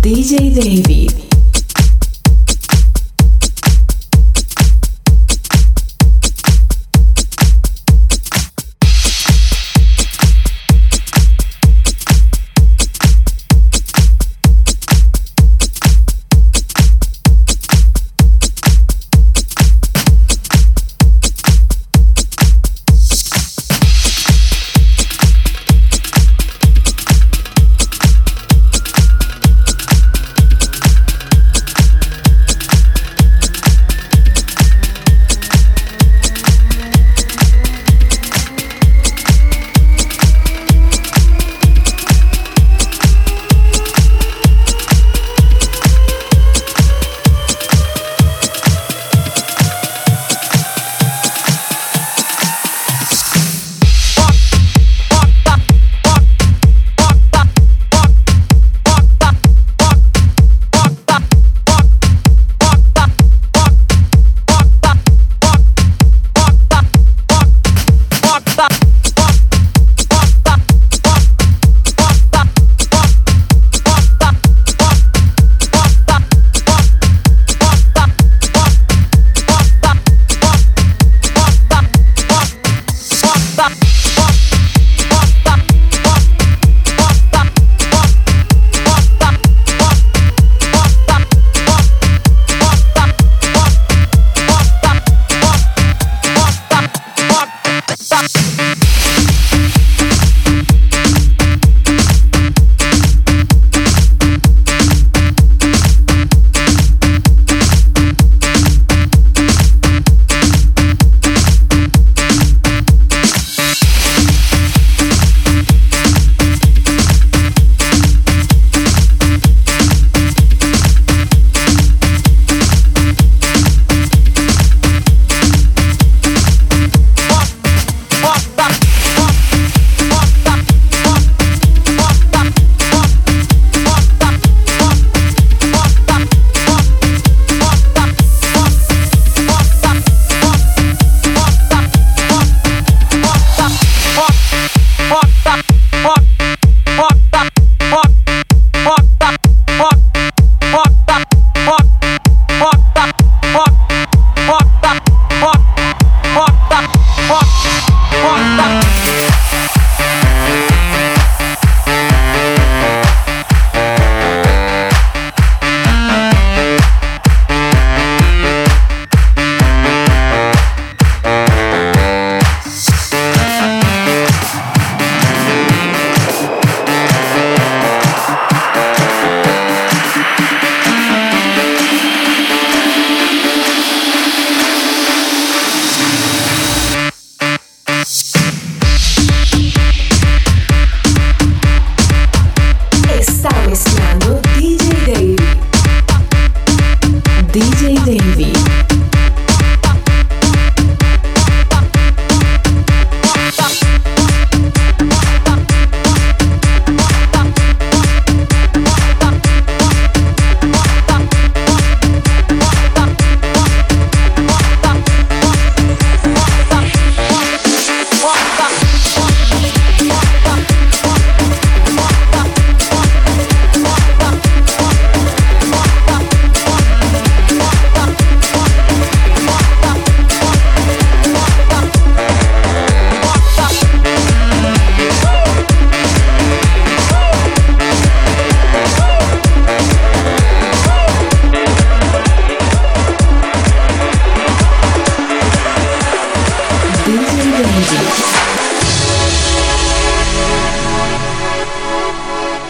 [0.00, 1.29] DJ David.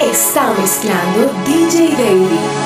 [0.00, 2.65] Está mezclando DJ David.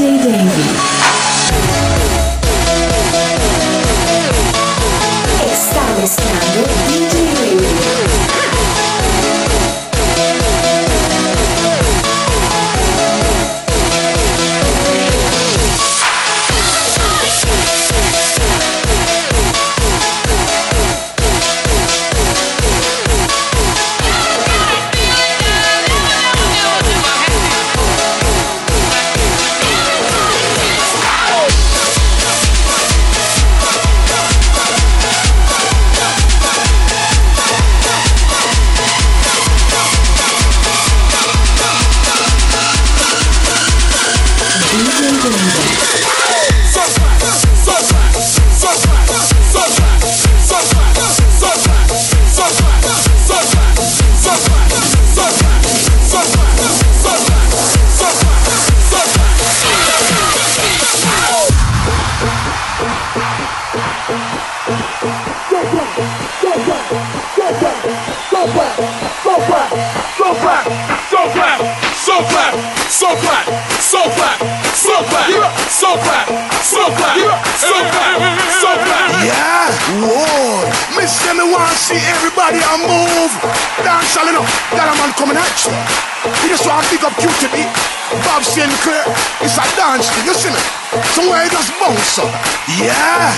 [0.00, 0.99] Davy.
[73.00, 73.48] So clap,
[73.80, 74.36] so clap,
[74.76, 75.32] so clap,
[75.72, 76.28] so clap,
[76.60, 77.16] so clap,
[77.56, 78.20] so clap,
[78.60, 79.24] so clap.
[79.24, 79.72] Yeah,
[80.04, 80.68] whoa.
[80.92, 83.32] Miss them, me want to see everybody a move.
[83.80, 85.72] Dance all enough, that a man coming at you.
[86.44, 87.64] You just want to pick up QTB.
[88.20, 89.08] Bob Sinclar,
[89.40, 90.60] it's a dance thing, you see me?
[91.16, 92.28] Somewhere you just bounce up.
[92.68, 93.32] Yeah.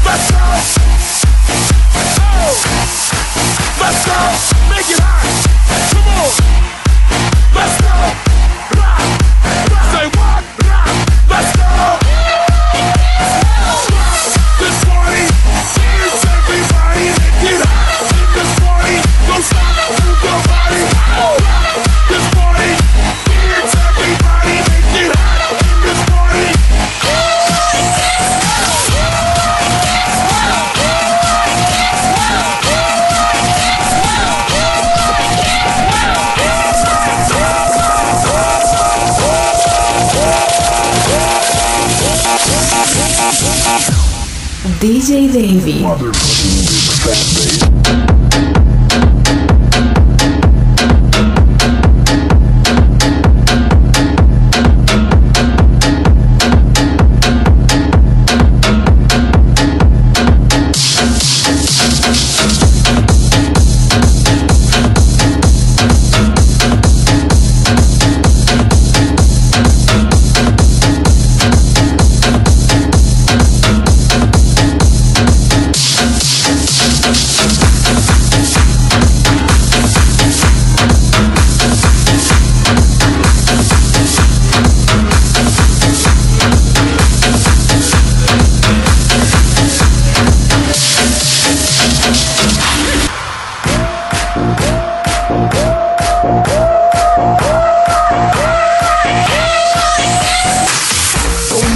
[0.00, 0.93] Let's go.
[3.80, 4.18] Let's go.
[4.70, 5.28] Make it hot.
[5.92, 6.30] Come on.
[7.54, 8.43] Let's go.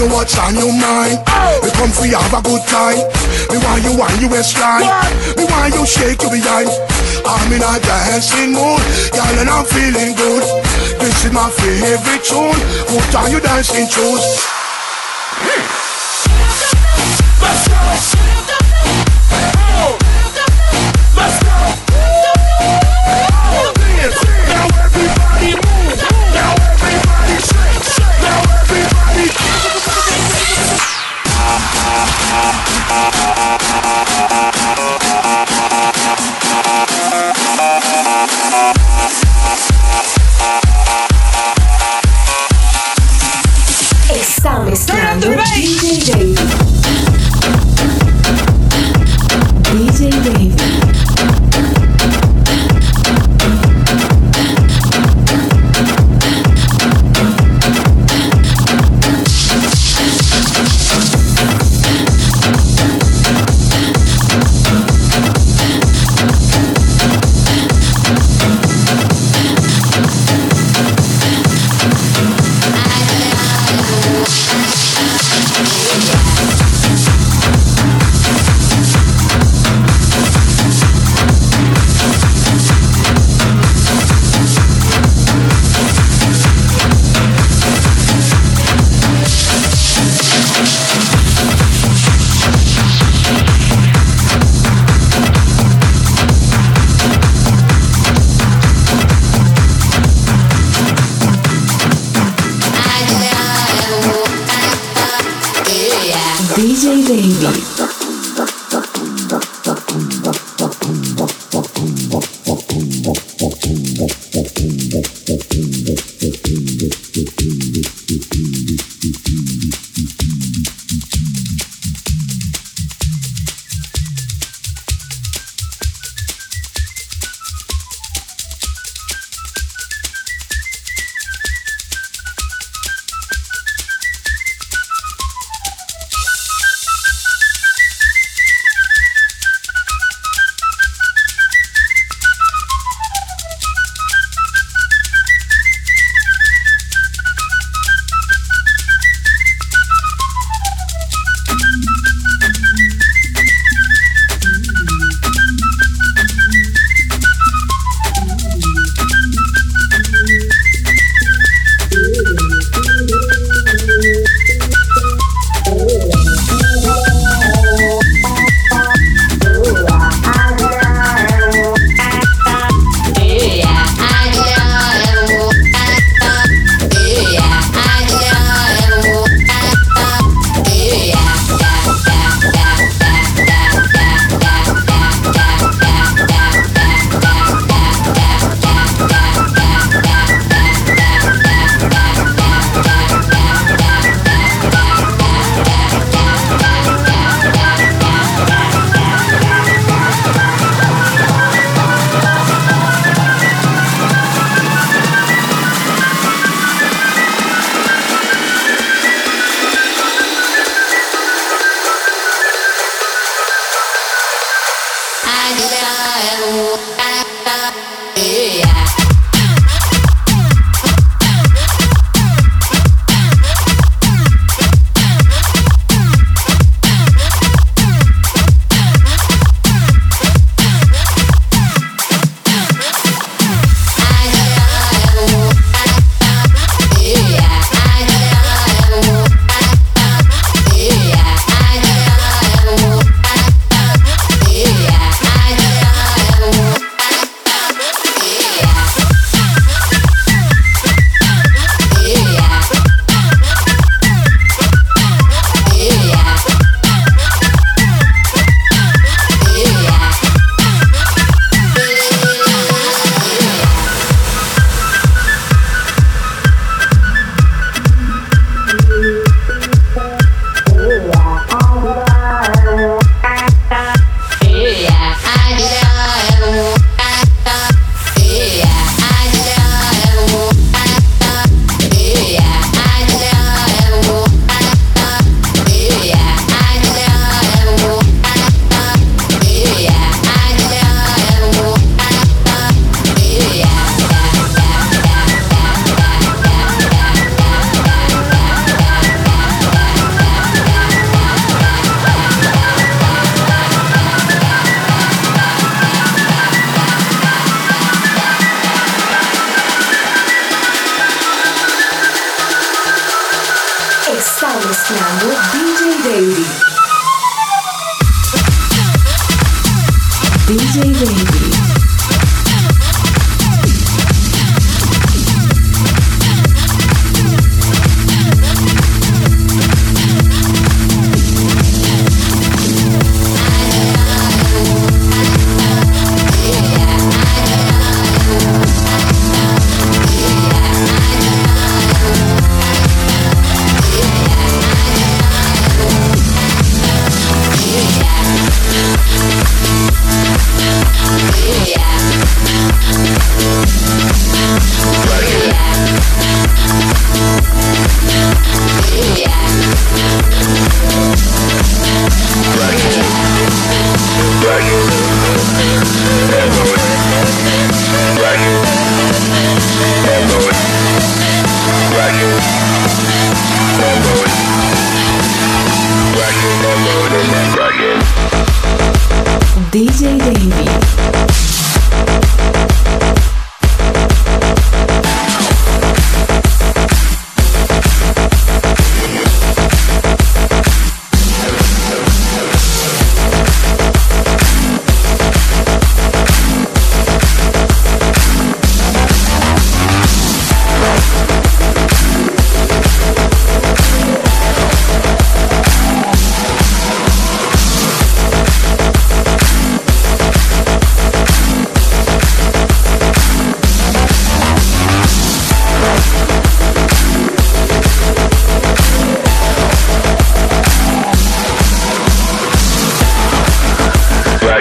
[0.09, 1.21] What's on your mind.
[1.63, 2.97] We come for you have a good time.
[3.53, 4.89] Me want you on your waistline.
[5.37, 6.69] Me want you shake your behind.
[7.25, 8.81] I'm in a dancing mood,
[9.13, 10.43] girl, and I'm feeling good.
[11.01, 12.59] This is my favorite tune.
[12.89, 14.58] Put on your dancing shoes.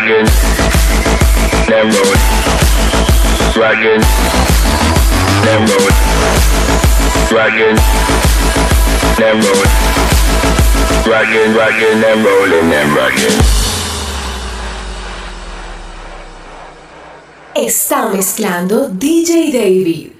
[0.07, 0.25] Rockin',
[1.67, 2.19] them road.
[3.57, 4.01] Rockin',
[5.47, 5.65] them.
[7.33, 7.75] Rockin',
[11.05, 13.35] Rockin', rockin', rollin', rockin'.
[17.53, 20.13] Está mezclando DJ David.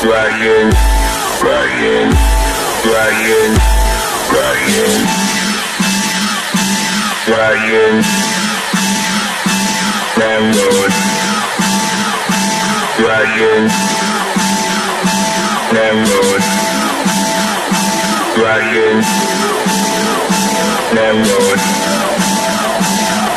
[0.00, 0.70] Dragon,
[1.40, 2.10] dragon,
[2.84, 3.50] dragon,
[4.30, 4.98] dragon,
[7.26, 8.04] dragon,
[10.18, 10.92] Landlord,
[12.98, 13.62] Dragon,
[15.74, 16.42] Landlord,
[18.36, 18.96] Dragon,
[20.94, 21.60] Landlord,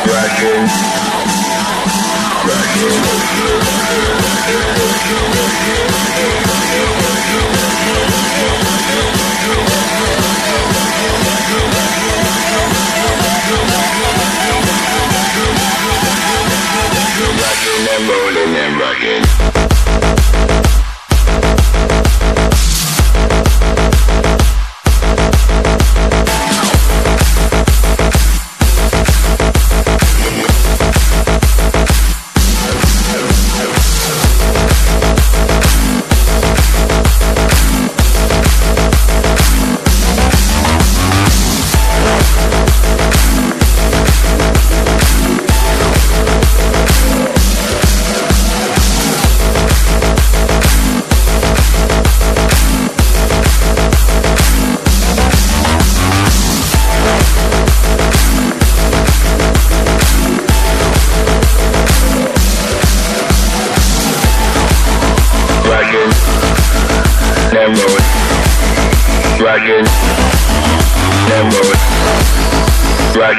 [0.06, 0.62] Dragon,
[2.44, 3.02] Ryan,
[18.54, 19.51] and rockin'.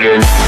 [0.04, 0.43] again.